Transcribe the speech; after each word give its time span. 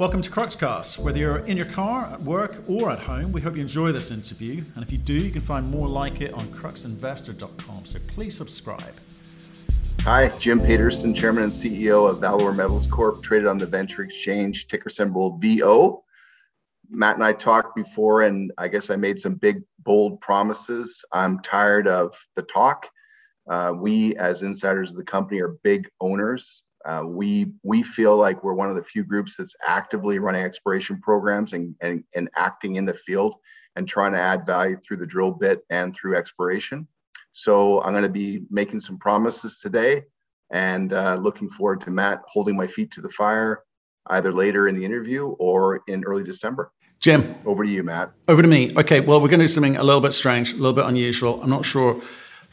Welcome 0.00 0.22
to 0.22 0.30
Cruxcast. 0.30 0.98
Whether 0.98 1.18
you're 1.18 1.38
in 1.40 1.58
your 1.58 1.66
car, 1.66 2.06
at 2.06 2.22
work, 2.22 2.62
or 2.70 2.90
at 2.90 3.00
home, 3.00 3.32
we 3.32 3.42
hope 3.42 3.56
you 3.56 3.60
enjoy 3.60 3.92
this 3.92 4.10
interview. 4.10 4.64
And 4.74 4.82
if 4.82 4.90
you 4.90 4.96
do, 4.96 5.12
you 5.12 5.30
can 5.30 5.42
find 5.42 5.70
more 5.70 5.86
like 5.86 6.22
it 6.22 6.32
on 6.32 6.46
cruxinvestor.com. 6.46 7.84
So 7.84 7.98
please 8.08 8.34
subscribe. 8.34 8.94
Hi, 10.00 10.28
Jim 10.38 10.58
Peterson, 10.58 11.12
Chairman 11.12 11.42
and 11.42 11.52
CEO 11.52 12.08
of 12.08 12.16
Valore 12.16 12.56
Metals 12.56 12.86
Corp, 12.86 13.22
traded 13.22 13.46
on 13.46 13.58
the 13.58 13.66
Venture 13.66 14.02
Exchange, 14.02 14.68
ticker 14.68 14.88
symbol 14.88 15.36
VO. 15.36 16.02
Matt 16.88 17.16
and 17.16 17.24
I 17.24 17.34
talked 17.34 17.76
before, 17.76 18.22
and 18.22 18.52
I 18.56 18.68
guess 18.68 18.88
I 18.88 18.96
made 18.96 19.20
some 19.20 19.34
big, 19.34 19.60
bold 19.80 20.22
promises. 20.22 21.04
I'm 21.12 21.40
tired 21.40 21.86
of 21.86 22.16
the 22.36 22.42
talk. 22.42 22.88
Uh, 23.46 23.74
we, 23.76 24.16
as 24.16 24.44
insiders 24.44 24.92
of 24.92 24.96
the 24.96 25.04
company, 25.04 25.42
are 25.42 25.58
big 25.62 25.90
owners 26.00 26.62
uh, 26.84 27.02
we 27.06 27.52
we 27.62 27.82
feel 27.82 28.16
like 28.16 28.42
we're 28.42 28.54
one 28.54 28.70
of 28.70 28.76
the 28.76 28.82
few 28.82 29.04
groups 29.04 29.36
that's 29.36 29.54
actively 29.66 30.18
running 30.18 30.42
exploration 30.42 31.00
programs 31.00 31.52
and, 31.52 31.74
and, 31.80 32.04
and 32.14 32.28
acting 32.36 32.76
in 32.76 32.86
the 32.86 32.94
field 32.94 33.34
and 33.76 33.86
trying 33.86 34.12
to 34.12 34.18
add 34.18 34.46
value 34.46 34.76
through 34.76 34.96
the 34.96 35.06
drill 35.06 35.30
bit 35.30 35.60
and 35.70 35.94
through 35.94 36.16
exploration. 36.16 36.88
So 37.32 37.82
I'm 37.82 37.92
going 37.92 38.02
to 38.02 38.08
be 38.08 38.42
making 38.50 38.80
some 38.80 38.98
promises 38.98 39.60
today 39.60 40.04
and 40.50 40.92
uh, 40.92 41.14
looking 41.20 41.48
forward 41.48 41.80
to 41.82 41.90
Matt 41.90 42.22
holding 42.26 42.56
my 42.56 42.66
feet 42.66 42.90
to 42.92 43.00
the 43.00 43.10
fire 43.10 43.62
either 44.06 44.32
later 44.32 44.66
in 44.66 44.74
the 44.74 44.84
interview 44.84 45.26
or 45.38 45.82
in 45.86 46.02
early 46.04 46.24
December. 46.24 46.72
Jim, 46.98 47.36
over 47.46 47.64
to 47.64 47.70
you, 47.70 47.82
Matt. 47.82 48.10
Over 48.28 48.42
to 48.42 48.48
me. 48.48 48.72
Okay, 48.76 49.00
well, 49.00 49.20
we're 49.20 49.28
going 49.28 49.40
to 49.40 49.44
do 49.44 49.48
something 49.48 49.76
a 49.76 49.84
little 49.84 50.00
bit 50.00 50.12
strange, 50.12 50.52
a 50.52 50.56
little 50.56 50.72
bit 50.72 50.84
unusual. 50.84 51.42
I'm 51.42 51.48
not 51.48 51.64
sure 51.64 52.02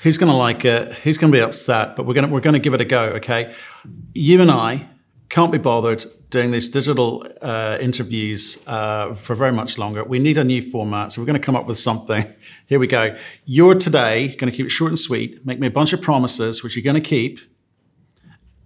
He's 0.02 0.18
going 0.18 0.32
to 0.32 0.38
like 0.38 0.64
it. 0.64 0.94
He's 0.96 1.18
going 1.18 1.32
to 1.32 1.38
be 1.38 1.42
upset, 1.42 1.96
but 1.96 2.06
we're 2.06 2.14
going 2.14 2.28
to 2.28 2.34
we're 2.34 2.40
going 2.40 2.54
to 2.54 2.60
give 2.60 2.74
it 2.74 2.82
a 2.82 2.86
go. 2.86 3.06
Okay, 3.16 3.54
you 4.14 4.42
and 4.42 4.52
I 4.52 4.90
can't 5.30 5.52
be 5.52 5.58
bothered 5.58 6.06
doing 6.30 6.52
these 6.52 6.70
digital 6.70 7.26
uh, 7.42 7.78
interviews 7.82 8.62
uh, 8.68 9.14
for 9.14 9.34
very 9.34 9.52
much 9.52 9.78
longer. 9.78 10.04
We 10.04 10.20
need 10.20 10.38
a 10.38 10.44
new 10.44 10.62
format, 10.62 11.12
so 11.12 11.22
we're 11.22 11.26
going 11.26 11.40
to 11.40 11.46
come 11.46 11.56
up 11.56 11.66
with 11.66 11.78
something. 11.78 12.32
Here 12.68 12.80
we 12.80 12.88
go. 12.88 13.18
You're 13.46 13.76
today 13.76 14.36
going 14.36 14.52
to 14.52 14.56
keep 14.56 14.66
it 14.66 14.70
short 14.70 14.92
and 14.92 15.00
sweet. 15.00 15.46
Make 15.46 15.60
me 15.60 15.68
a 15.68 15.72
bunch 15.72 15.94
of 15.94 16.02
promises, 16.02 16.64
which 16.64 16.76
you're 16.76 16.84
going 16.84 17.02
to 17.02 17.10
keep, 17.10 17.40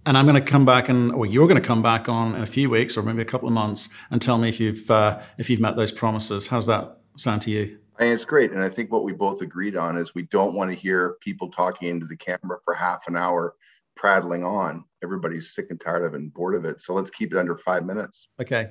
and 0.04 0.18
I'm 0.18 0.26
going 0.26 0.42
to 0.42 0.50
come 0.50 0.64
back 0.64 0.88
and, 0.88 1.12
or 1.12 1.26
you're 1.26 1.46
going 1.46 1.60
to 1.60 1.66
come 1.66 1.82
back 1.82 2.08
on 2.08 2.34
in 2.34 2.42
a 2.42 2.46
few 2.46 2.68
weeks 2.68 2.96
or 2.96 3.02
maybe 3.02 3.22
a 3.22 3.26
couple 3.26 3.48
of 3.48 3.54
months 3.54 3.88
and 4.10 4.20
tell 4.20 4.38
me 4.38 4.48
if 4.48 4.60
you've 4.60 4.90
uh, 4.90 5.20
if 5.38 5.48
you've 5.48 5.60
met 5.60 5.76
those 5.76 5.92
promises. 5.92 6.48
How's 6.48 6.66
that 6.66 6.98
sound 7.16 7.42
to 7.42 7.50
you? 7.50 7.78
And 8.02 8.12
it's 8.12 8.24
great. 8.24 8.50
And 8.50 8.62
I 8.62 8.68
think 8.68 8.90
what 8.90 9.04
we 9.04 9.12
both 9.12 9.42
agreed 9.42 9.76
on 9.76 9.96
is 9.96 10.12
we 10.12 10.22
don't 10.22 10.54
want 10.54 10.70
to 10.70 10.76
hear 10.76 11.16
people 11.20 11.48
talking 11.48 11.88
into 11.88 12.04
the 12.04 12.16
camera 12.16 12.58
for 12.64 12.74
half 12.74 13.06
an 13.06 13.16
hour, 13.16 13.54
prattling 13.94 14.42
on. 14.42 14.84
Everybody's 15.04 15.54
sick 15.54 15.66
and 15.70 15.80
tired 15.80 16.04
of 16.04 16.14
it 16.14 16.20
and 16.20 16.34
bored 16.34 16.56
of 16.56 16.64
it. 16.64 16.82
So 16.82 16.94
let's 16.94 17.10
keep 17.10 17.32
it 17.32 17.38
under 17.38 17.54
five 17.54 17.86
minutes. 17.86 18.26
Okay. 18.40 18.70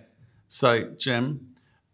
So, 0.50 0.92
Jim, 0.98 1.48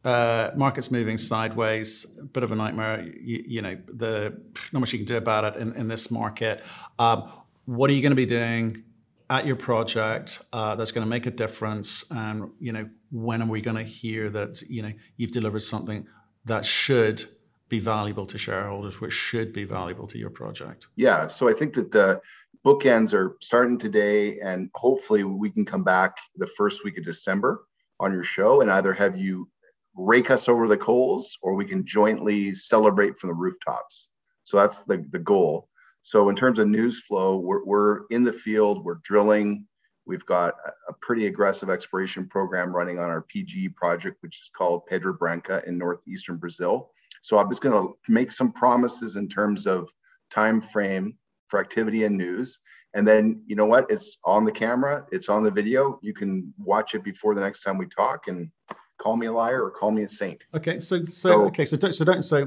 uh, 0.04 0.50
market's 0.56 0.90
moving 0.90 1.20
sideways, 1.20 2.18
a 2.20 2.24
bit 2.24 2.42
of 2.42 2.52
a 2.52 2.56
nightmare. 2.56 3.02
You, 3.02 3.44
you, 3.46 3.62
know, 3.62 3.78
the 3.88 4.42
not 4.74 4.80
much 4.80 4.92
you 4.94 5.00
can 5.00 5.06
do 5.06 5.18
about 5.18 5.44
it 5.44 5.62
in, 5.62 5.74
in 5.74 5.88
this 5.88 6.10
market. 6.10 6.64
Um, 6.98 7.32
what 7.66 7.92
are 7.92 7.94
you 7.94 8.02
going 8.02 8.14
to 8.14 8.16
be 8.16 8.26
doing 8.26 8.84
at 9.30 9.46
your 9.46 9.58
project 9.58 10.42
uh, 10.54 10.76
that's 10.76 10.92
going 10.92 11.06
to 11.06 11.10
make 11.10 11.28
a 11.28 11.32
difference? 11.32 12.04
And 12.10 12.50
you 12.60 12.72
know, 12.72 12.90
when 13.12 13.44
are 13.44 13.48
we 13.48 13.62
going 13.62 13.78
to 13.78 13.84
hear 13.84 14.28
that 14.32 14.64
you 14.64 14.82
know 14.82 14.92
you've 15.18 15.32
delivered 15.32 15.62
something 15.62 16.08
that 16.48 16.66
should 16.66 17.26
be 17.70 17.80
valuable 17.80 18.26
to 18.26 18.38
shareholders, 18.38 19.00
which 19.02 19.14
should 19.14 19.54
be 19.54 19.66
valuable 19.66 20.08
to 20.08 20.18
your 20.18 20.30
project? 20.30 20.88
Yeah, 20.96 21.28
so 21.28 21.50
I 21.50 21.54
think 21.54 21.74
that 21.76 21.92
the 21.92 22.22
bookends 22.66 23.14
are 23.14 23.38
starting 23.42 23.78
today, 23.78 24.40
and 24.40 24.70
hopefully 24.74 25.24
we 25.24 25.50
can 25.50 25.66
come 25.66 25.84
back 25.84 26.18
the 26.38 26.48
first 26.48 26.84
week 26.84 26.98
of 26.98 27.06
December 27.06 27.66
on 28.00 28.14
your 28.14 28.24
show 28.24 28.62
and 28.62 28.72
either 28.72 28.94
have 28.94 29.18
you 29.18 29.50
rake 29.96 30.30
us 30.32 30.48
over 30.48 30.68
the 30.68 30.78
coals 30.78 31.38
or 31.42 31.56
we 31.56 31.66
can 31.66 31.86
jointly 31.86 32.54
celebrate 32.54 33.18
from 33.18 33.30
the 33.30 33.36
rooftops. 33.36 34.08
So 34.44 34.58
that's 34.58 34.84
the, 34.84 35.06
the 35.10 35.20
goal. 35.20 35.68
So 36.04 36.30
in 36.30 36.36
terms 36.36 36.60
of 36.60 36.68
news 36.68 37.02
flow, 37.02 37.38
we're, 37.38 37.66
we're 37.66 38.06
in 38.12 38.24
the 38.24 38.32
field, 38.32 38.86
we're 38.86 39.00
drilling, 39.04 39.66
We've 40.08 40.26
got 40.26 40.56
a 40.88 40.94
pretty 40.94 41.28
aggressive 41.28 41.70
exploration 41.70 42.28
program 42.28 42.74
running 42.74 42.98
on 42.98 43.10
our 43.10 43.22
PG 43.22 43.70
project, 43.70 44.18
which 44.22 44.38
is 44.38 44.50
called 44.56 44.84
Pedra 44.90 45.18
Branca 45.18 45.62
in 45.68 45.78
northeastern 45.78 46.38
Brazil. 46.38 46.92
So 47.22 47.38
I'm 47.38 47.50
just 47.50 47.62
going 47.62 47.76
to 47.76 47.94
make 48.08 48.32
some 48.32 48.54
promises 48.54 49.18
in 49.18 49.28
terms 49.28 49.68
of 49.68 49.90
time 50.32 50.62
frame 50.62 51.18
for 51.48 51.60
activity 51.60 52.06
and 52.06 52.18
news. 52.18 52.60
And 52.94 53.06
then 53.06 53.44
you 53.46 53.56
know 53.56 53.66
what? 53.66 53.92
It's 53.92 54.18
on 54.24 54.46
the 54.46 54.52
camera, 54.52 55.06
it's 55.12 55.28
on 55.28 55.44
the 55.44 55.52
video. 55.52 56.00
You 56.02 56.14
can 56.14 56.54
watch 56.58 56.96
it 56.96 57.04
before 57.04 57.36
the 57.36 57.42
next 57.42 57.64
time 57.64 57.78
we 57.78 57.86
talk 57.88 58.28
and 58.28 58.50
call 58.98 59.18
me 59.18 59.28
a 59.28 59.32
liar 59.32 59.64
or 59.64 59.72
call 59.72 59.92
me 59.92 60.04
a 60.04 60.10
saint. 60.10 60.44
Okay, 60.56 60.80
so 60.80 61.04
so, 61.06 61.12
so 61.12 61.46
okay, 61.46 61.66
so 61.66 61.78
don't, 61.78 61.92
so 61.92 62.06
don't 62.06 62.24
so 62.24 62.46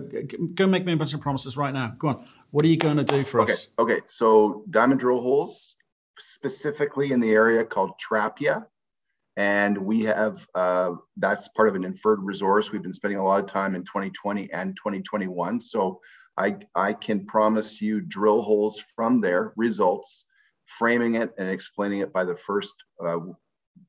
go 0.54 0.66
make 0.66 0.84
me 0.84 0.94
a 0.94 0.96
bunch 0.96 1.14
of 1.14 1.20
promises 1.20 1.56
right 1.56 1.72
now. 1.72 1.94
Go 1.98 2.08
on. 2.08 2.26
What 2.50 2.64
are 2.64 2.68
you 2.68 2.76
going 2.76 2.96
to 2.96 3.04
do 3.04 3.22
for 3.22 3.42
us? 3.42 3.68
okay, 3.78 3.92
us? 3.92 3.98
Okay, 3.98 4.06
so 4.06 4.64
diamond 4.70 5.00
drill 5.00 5.20
holes 5.20 5.76
specifically 6.20 7.12
in 7.12 7.20
the 7.20 7.32
area 7.32 7.64
called 7.64 7.98
Trapia. 7.98 8.66
And 9.36 9.78
we 9.78 10.02
have, 10.02 10.46
uh, 10.54 10.92
that's 11.16 11.48
part 11.48 11.68
of 11.68 11.74
an 11.74 11.84
inferred 11.84 12.22
resource. 12.22 12.72
We've 12.72 12.82
been 12.82 12.94
spending 12.94 13.18
a 13.18 13.24
lot 13.24 13.42
of 13.42 13.46
time 13.46 13.74
in 13.74 13.82
2020 13.82 14.52
and 14.52 14.76
2021. 14.76 15.60
So 15.60 16.00
I, 16.36 16.56
I 16.74 16.92
can 16.92 17.26
promise 17.26 17.80
you 17.80 18.00
drill 18.00 18.42
holes 18.42 18.82
from 18.94 19.20
there, 19.20 19.52
results, 19.56 20.26
framing 20.66 21.14
it 21.14 21.32
and 21.38 21.48
explaining 21.48 22.00
it 22.00 22.12
by 22.12 22.24
the 22.24 22.36
first, 22.36 22.74
uh, 23.04 23.18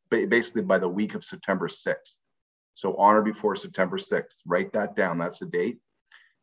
basically 0.10 0.64
by 0.64 0.78
the 0.78 0.90
week 0.90 1.16
of 1.16 1.24
September 1.24 1.68
6th. 1.68 2.20
So 2.74 2.96
on 2.96 3.16
or 3.16 3.22
before 3.22 3.56
September 3.56 3.98
6th, 3.98 4.42
write 4.46 4.74
that 4.74 4.96
down. 4.96 5.18
That's 5.18 5.40
the 5.40 5.46
date. 5.48 5.80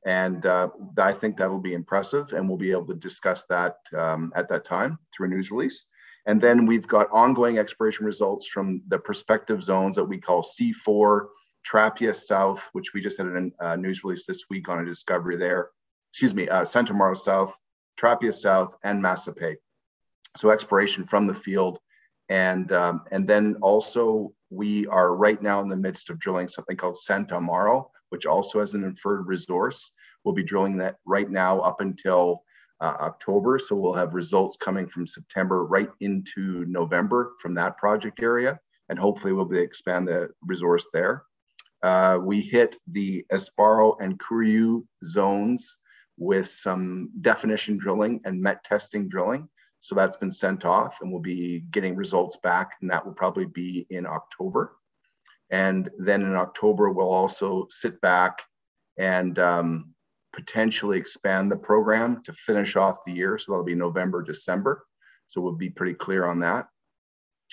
And 0.06 0.46
uh, 0.46 0.68
I 0.96 1.12
think 1.12 1.36
that'll 1.36 1.58
be 1.58 1.74
impressive, 1.74 2.32
and 2.32 2.48
we'll 2.48 2.58
be 2.58 2.70
able 2.70 2.86
to 2.86 2.94
discuss 2.94 3.44
that 3.46 3.76
um, 3.96 4.32
at 4.36 4.48
that 4.48 4.64
time 4.64 4.98
through 5.14 5.26
a 5.26 5.30
news 5.30 5.50
release. 5.50 5.84
And 6.26 6.40
then 6.40 6.66
we've 6.66 6.86
got 6.86 7.10
ongoing 7.10 7.58
exploration 7.58 8.04
results 8.04 8.46
from 8.48 8.82
the 8.88 8.98
prospective 8.98 9.62
zones 9.62 9.96
that 9.96 10.04
we 10.04 10.18
call 10.18 10.42
C4, 10.42 11.26
Trapia 11.64 12.14
South, 12.14 12.68
which 12.72 12.92
we 12.94 13.00
just 13.00 13.18
had 13.18 13.26
a 13.26 13.50
uh, 13.60 13.76
news 13.76 14.04
release 14.04 14.26
this 14.26 14.44
week 14.50 14.68
on 14.68 14.80
a 14.80 14.84
discovery 14.84 15.36
there. 15.36 15.70
Excuse 16.12 16.34
me, 16.34 16.48
uh, 16.48 16.64
Santo 16.64 16.92
Amaro 16.92 17.16
South, 17.16 17.56
Trapia 17.96 18.32
South, 18.32 18.74
and 18.84 19.02
Massapê. 19.02 19.56
So 20.36 20.50
exploration 20.50 21.06
from 21.06 21.26
the 21.26 21.34
field. 21.34 21.78
And, 22.28 22.72
um, 22.72 23.02
and 23.10 23.26
then 23.26 23.56
also 23.62 24.32
we 24.50 24.86
are 24.86 25.14
right 25.14 25.40
now 25.42 25.60
in 25.60 25.66
the 25.66 25.76
midst 25.76 26.10
of 26.10 26.18
drilling 26.18 26.48
something 26.48 26.76
called 26.76 26.98
Santo 26.98 27.38
Amaro, 27.38 27.86
which 28.10 28.26
also 28.26 28.60
has 28.60 28.74
an 28.74 28.84
inferred 28.84 29.26
resource. 29.26 29.90
We'll 30.24 30.34
be 30.34 30.42
drilling 30.42 30.78
that 30.78 30.96
right 31.04 31.30
now 31.30 31.60
up 31.60 31.80
until 31.80 32.42
uh, 32.80 32.94
October. 33.00 33.58
So 33.58 33.76
we'll 33.76 33.94
have 33.94 34.14
results 34.14 34.56
coming 34.56 34.88
from 34.88 35.06
September 35.06 35.64
right 35.64 35.90
into 36.00 36.64
November 36.66 37.32
from 37.40 37.54
that 37.54 37.76
project 37.76 38.22
area. 38.22 38.58
And 38.88 38.98
hopefully 38.98 39.32
we'll 39.32 39.44
be 39.44 39.58
expand 39.58 40.08
the 40.08 40.30
resource 40.42 40.86
there. 40.92 41.24
Uh, 41.82 42.18
we 42.20 42.40
hit 42.40 42.76
the 42.88 43.24
Esbarro 43.32 43.96
and 44.00 44.18
Curiú 44.18 44.84
zones 45.04 45.76
with 46.16 46.48
some 46.48 47.10
definition 47.20 47.76
drilling 47.76 48.20
and 48.24 48.40
met 48.40 48.64
testing 48.64 49.08
drilling. 49.08 49.48
So 49.80 49.94
that's 49.94 50.16
been 50.16 50.32
sent 50.32 50.64
off 50.64 50.98
and 51.00 51.12
we'll 51.12 51.20
be 51.20 51.60
getting 51.70 51.94
results 51.94 52.36
back 52.42 52.72
and 52.80 52.90
that 52.90 53.04
will 53.04 53.12
probably 53.12 53.46
be 53.46 53.86
in 53.90 54.06
October. 54.06 54.76
And 55.50 55.90
then 55.98 56.22
in 56.22 56.34
October, 56.34 56.90
we'll 56.90 57.12
also 57.12 57.66
sit 57.70 58.00
back 58.00 58.42
and 58.98 59.38
um, 59.38 59.94
potentially 60.32 60.98
expand 60.98 61.50
the 61.50 61.56
program 61.56 62.22
to 62.24 62.32
finish 62.32 62.76
off 62.76 63.04
the 63.06 63.12
year. 63.12 63.38
So 63.38 63.52
that'll 63.52 63.64
be 63.64 63.74
November, 63.74 64.22
December. 64.22 64.84
So 65.26 65.40
we'll 65.40 65.52
be 65.52 65.70
pretty 65.70 65.94
clear 65.94 66.24
on 66.26 66.40
that. 66.40 66.68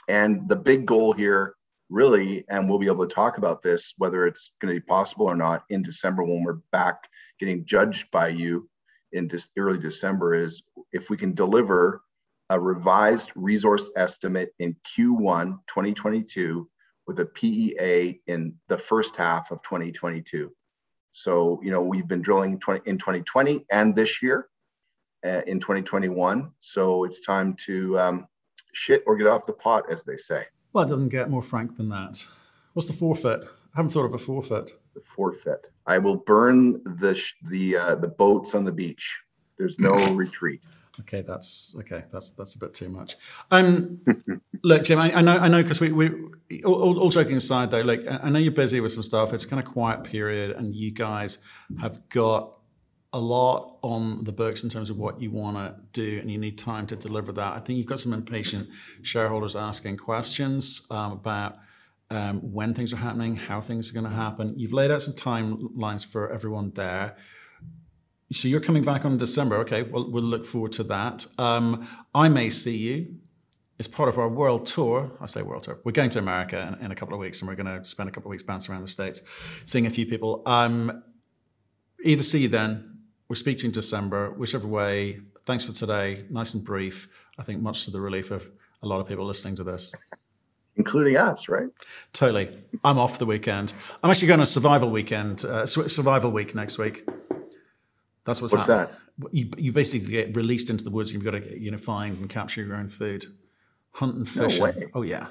And 0.10 0.48
the 0.48 0.56
big 0.56 0.86
goal 0.86 1.14
here, 1.14 1.56
really, 1.90 2.46
and 2.50 2.70
we'll 2.70 2.80
be 2.80 2.88
able 2.88 3.08
to 3.08 3.14
talk 3.14 3.38
about 3.38 3.62
this, 3.62 3.94
whether 3.98 4.26
it's 4.28 4.54
going 4.60 4.74
to 4.74 4.80
be 4.80 4.86
possible 4.86 5.28
or 5.28 5.36
not 5.36 5.64
in 5.70 5.82
December 5.82 6.24
when 6.24 6.44
we're 6.44 6.60
back 6.72 7.00
getting 7.40 7.66
judged 7.66 8.12
by 8.12 8.28
you 8.30 8.70
in 9.14 9.28
this 9.28 9.52
early 9.58 9.80
December, 9.80 10.36
is 10.36 10.64
if 10.92 11.10
we 11.10 11.18
can 11.18 11.34
deliver 11.34 12.02
a 12.50 12.60
revised 12.60 13.32
resource 13.36 13.90
estimate 13.96 14.54
in 14.60 14.76
Q1 14.86 15.60
2022 15.68 16.70
with 17.08 17.20
a 17.20 17.26
PEA 17.26 18.22
in 18.28 18.56
the 18.68 18.78
first 18.78 19.16
half 19.16 19.52
of 19.52 19.62
2022. 19.62 20.52
So, 21.12 21.62
you 21.64 21.72
know, 21.72 21.82
we've 21.82 22.08
been 22.08 22.22
drilling 22.22 22.60
20, 22.60 22.90
in 22.90 22.98
2020 22.98 23.66
and 23.72 23.96
this 23.96 24.22
year 24.22 24.50
uh, 25.26 25.42
in 25.48 25.60
2021. 25.60 26.52
So 26.60 27.04
it's 27.04 27.26
time 27.26 27.56
to 27.66 28.00
um, 28.00 28.28
shit 28.74 29.04
or 29.06 29.16
get 29.16 29.28
off 29.28 29.46
the 29.46 29.54
pot, 29.54 29.86
as 29.90 30.04
they 30.04 30.18
say. 30.18 30.46
Well, 30.74 30.84
it 30.84 30.90
doesn't 30.90 31.10
get 31.10 31.30
more 31.30 31.42
frank 31.42 31.78
than 31.78 31.90
that. 31.90 32.26
What's 32.74 32.88
the 32.88 32.94
forfeit? 32.94 33.46
I 33.46 33.78
haven't 33.78 33.92
thought 33.92 34.06
of 34.06 34.14
a 34.14 34.18
forfeit. 34.18 34.72
The 34.94 35.02
forfeit. 35.02 35.70
I 35.86 35.98
will 35.98 36.18
burn 36.18 36.82
the 36.98 37.16
sh- 37.16 37.36
the 37.44 37.78
uh, 37.78 37.96
the 37.96 38.08
boats 38.08 38.56
on 38.56 38.66
the 38.66 38.72
beach. 38.72 39.22
There's 39.58 39.80
no 39.80 39.92
retreat. 40.14 40.62
Okay, 41.02 41.22
that's 41.22 41.76
okay. 41.80 42.04
That's 42.12 42.30
that's 42.32 42.56
a 42.56 42.60
bit 42.60 42.74
too 42.74 42.90
much. 42.90 43.18
Um, 43.52 44.00
look, 44.64 44.84
Jim, 44.84 45.00
I, 45.00 45.18
I, 45.18 45.22
know, 45.22 45.38
I 45.38 45.48
know, 45.48 45.62
because 45.62 45.82
we, 45.82 45.92
we 45.92 46.10
all, 46.64 47.00
all, 47.00 47.10
joking 47.10 47.36
aside, 47.36 47.72
though, 47.72 47.82
like 47.82 48.06
I 48.08 48.30
know 48.30 48.40
you're 48.40 48.54
busy 48.54 48.80
with 48.80 48.94
some 48.94 49.04
stuff. 49.04 49.34
It's 49.34 49.44
a 49.44 49.48
kind 49.48 49.66
of 49.66 49.72
quiet 49.72 50.04
period, 50.04 50.52
and 50.52 50.74
you 50.74 50.92
guys 50.92 51.40
have 51.82 52.08
got 52.10 52.54
a 53.12 53.20
lot 53.20 53.78
on 53.82 54.24
the 54.24 54.32
books 54.32 54.64
in 54.64 54.70
terms 54.70 54.90
of 54.90 54.98
what 54.98 55.22
you 55.22 55.32
want 55.32 55.58
to 55.58 55.76
do, 55.94 56.20
and 56.20 56.32
you 56.32 56.38
need 56.38 56.58
time 56.58 56.88
to 56.88 56.96
deliver 56.96 57.32
that. 57.34 57.54
I 57.54 57.60
think 57.60 57.78
you've 57.78 57.88
got 57.88 58.00
some 58.00 58.14
impatient 58.14 58.70
shareholders 59.02 59.56
asking 59.56 59.98
questions 59.98 60.88
um, 60.92 61.12
about 61.14 61.58
um, 62.10 62.40
when 62.54 62.74
things 62.74 62.94
are 62.94 62.98
happening, 62.98 63.36
how 63.36 63.62
things 63.62 63.90
are 63.90 63.94
going 63.94 64.06
to 64.06 64.16
happen. 64.16 64.54
You've 64.58 64.74
laid 64.74 64.92
out 64.92 65.02
some 65.02 65.14
timelines 65.14 66.06
for 66.06 66.32
everyone 66.32 66.72
there. 66.76 67.16
So 68.32 68.48
you're 68.48 68.62
coming 68.62 68.84
back 68.84 69.06
on 69.06 69.18
December. 69.18 69.58
Okay, 69.58 69.84
well, 69.84 70.10
we'll 70.10 70.24
look 70.24 70.46
forward 70.46 70.74
to 70.74 70.84
that. 70.84 71.26
Um, 71.38 71.88
I 72.14 72.28
may 72.28 72.50
see 72.50 72.76
you 72.76 73.16
as 73.80 73.88
part 73.88 74.10
of 74.10 74.18
our 74.18 74.28
world 74.28 74.66
tour. 74.66 75.12
I 75.22 75.28
say 75.28 75.44
world 75.44 75.64
tour. 75.64 75.80
We're 75.84 75.92
going 75.92 76.10
to 76.12 76.20
America 76.20 76.76
in, 76.80 76.86
in 76.86 76.92
a 76.92 76.96
couple 76.96 77.14
of 77.14 77.20
weeks, 77.20 77.42
and 77.42 77.48
we're 77.48 77.56
going 77.56 77.80
to 77.80 77.86
spend 77.86 78.10
a 78.10 78.12
couple 78.12 78.30
of 78.30 78.32
weeks 78.32 78.44
bouncing 78.44 78.74
around 78.74 78.82
the 78.82 78.88
states, 78.88 79.22
seeing 79.66 79.86
a 79.86 79.92
few 79.92 80.08
people. 80.08 80.42
Um, 80.48 81.04
either 82.04 82.24
see 82.24 82.40
you 82.40 82.48
then, 82.48 83.00
we're 83.30 83.36
speaking 83.36 83.66
in 83.66 83.72
December, 83.72 84.32
whichever 84.32 84.68
way. 84.68 85.20
Thanks 85.46 85.64
for 85.64 85.74
today. 85.74 86.26
Nice 86.30 86.56
and 86.56 86.64
brief. 86.64 87.08
I 87.38 87.44
think 87.44 87.62
much 87.62 87.86
to 87.86 87.92
the 87.92 88.02
relief 88.02 88.32
of 88.32 88.50
a 88.82 88.88
lot 88.88 89.02
of 89.02 89.08
people 89.08 89.26
listening 89.26 89.56
to 89.58 89.64
this 89.64 89.94
including 90.78 91.18
us, 91.18 91.48
right? 91.48 91.68
Totally. 92.14 92.50
I'm 92.84 92.98
off 92.98 93.18
the 93.20 93.26
weekend. 93.26 93.74
I'm 94.04 94.12
actually 94.12 94.28
going 94.28 94.40
on 94.40 94.44
a 94.44 94.48
survival 94.48 94.90
weekend, 94.90 95.46
uh, 95.46 95.66
survival 95.66 96.32
week 96.32 96.54
next 96.54 96.78
week. 96.78 97.08
That's 98.26 98.42
what's, 98.42 98.54
what's 98.54 98.68
happening. 98.68 98.98
that? 99.20 99.34
You, 99.34 99.50
you 99.58 99.72
basically 99.72 100.12
get 100.12 100.36
released 100.36 100.70
into 100.70 100.84
the 100.84 100.90
woods. 100.90 101.12
And 101.12 101.22
you've 101.22 101.32
got 101.32 101.40
to 101.40 101.60
you 101.60 101.72
know 101.72 101.78
find 101.78 102.18
and 102.18 102.30
capture 102.30 102.64
your 102.64 102.76
own 102.76 102.90
food, 102.90 103.26
hunt 103.92 104.16
and 104.16 104.28
fish. 104.28 104.60
No. 104.60 104.74
Oh 104.96 105.02
yeah, 105.04 105.28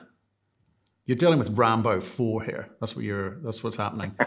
you're 1.05 1.17
dealing 1.17 1.39
with 1.39 1.59
Rambo 1.59 2.01
Four 2.01 2.43
here. 2.43 2.71
That's 2.81 2.97
what 2.97 3.05
you're. 3.05 3.41
That's 3.41 3.63
what's 3.63 3.77
happening. 3.77 4.15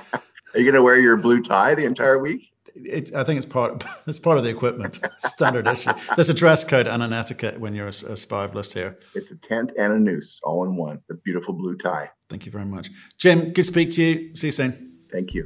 Are 0.54 0.60
you 0.60 0.64
going 0.64 0.76
to 0.76 0.84
wear 0.84 0.98
your 1.00 1.18
blue 1.18 1.42
tie 1.42 1.76
the 1.76 1.86
entire 1.86 2.20
week? 2.20 2.52
It, 2.74 3.14
I 3.14 3.24
think 3.24 3.38
it's 3.38 3.46
part. 3.46 3.84
It's 4.08 4.20
part 4.20 4.38
of 4.38 4.46
the 4.46 4.50
equipment, 4.50 5.02
standard 5.18 5.68
issue. 5.68 5.92
There's 6.16 6.30
a 6.30 6.34
dress 6.34 6.64
code 6.64 6.88
and 6.88 7.04
an 7.04 7.12
etiquette 7.12 7.60
when 7.60 7.76
you're 7.76 7.88
a, 7.88 7.90
a 7.90 8.16
survivalist 8.16 8.74
here. 8.74 8.98
It's 9.16 9.32
a 9.32 9.36
tent 9.36 9.74
and 9.78 9.92
a 9.92 10.00
noose, 10.00 10.40
all 10.44 10.64
in 10.64 10.78
one. 10.78 11.02
A 11.12 11.14
beautiful 11.14 11.54
blue 11.54 11.76
tie. 11.76 12.10
Thank 12.30 12.46
you 12.46 12.52
very 12.54 12.66
much, 12.66 12.90
Jim. 13.18 13.48
Good 13.48 13.56
to 13.56 13.64
speak 13.64 13.92
to 13.92 14.04
you. 14.04 14.36
See 14.36 14.48
you 14.48 14.52
soon. 14.52 14.72
Thank 15.12 15.34
you. 15.34 15.46